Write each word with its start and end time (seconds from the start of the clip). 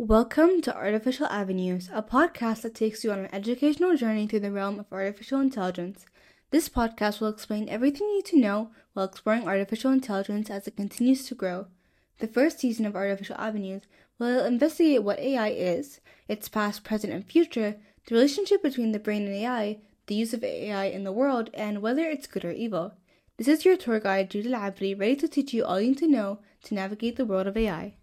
Welcome 0.00 0.60
to 0.60 0.76
Artificial 0.76 1.26
Avenues, 1.26 1.90
a 1.92 2.04
podcast 2.04 2.62
that 2.62 2.76
takes 2.76 3.02
you 3.02 3.10
on 3.10 3.18
an 3.18 3.34
educational 3.34 3.96
journey 3.96 4.28
through 4.28 4.38
the 4.38 4.52
realm 4.52 4.78
of 4.78 4.86
artificial 4.92 5.40
intelligence. 5.40 6.06
This 6.52 6.68
podcast 6.68 7.20
will 7.20 7.26
explain 7.26 7.68
everything 7.68 8.06
you 8.06 8.18
need 8.18 8.24
to 8.26 8.38
know 8.38 8.70
while 8.92 9.06
exploring 9.06 9.48
artificial 9.48 9.90
intelligence 9.90 10.50
as 10.50 10.68
it 10.68 10.76
continues 10.76 11.26
to 11.26 11.34
grow. 11.34 11.66
The 12.20 12.28
first 12.28 12.60
season 12.60 12.86
of 12.86 12.94
Artificial 12.94 13.34
Avenues 13.40 13.82
will 14.20 14.44
investigate 14.44 15.02
what 15.02 15.18
AI 15.18 15.48
is, 15.48 16.00
its 16.28 16.48
past, 16.48 16.84
present, 16.84 17.12
and 17.12 17.26
future, 17.26 17.74
the 18.06 18.14
relationship 18.14 18.62
between 18.62 18.92
the 18.92 19.00
brain 19.00 19.26
and 19.26 19.34
AI, 19.34 19.78
the 20.06 20.14
use 20.14 20.32
of 20.32 20.44
AI 20.44 20.84
in 20.84 21.02
the 21.02 21.10
world, 21.10 21.50
and 21.54 21.82
whether 21.82 22.08
it's 22.08 22.28
good 22.28 22.44
or 22.44 22.52
evil. 22.52 22.92
This 23.36 23.48
is 23.48 23.64
your 23.64 23.76
tour 23.76 23.98
guide, 23.98 24.30
Jood 24.30 24.46
Al 24.46 24.68
Abri, 24.68 24.94
ready 24.94 25.16
to 25.16 25.26
teach 25.26 25.52
you 25.52 25.64
all 25.64 25.80
you 25.80 25.88
need 25.88 25.98
to 25.98 26.06
know 26.06 26.38
to 26.62 26.74
navigate 26.74 27.16
the 27.16 27.26
world 27.26 27.48
of 27.48 27.56
AI. 27.56 27.96